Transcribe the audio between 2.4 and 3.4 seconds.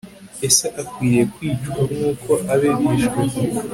abe bishwe